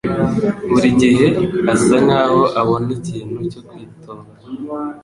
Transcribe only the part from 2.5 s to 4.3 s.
abona ikintu cyo kwitoba.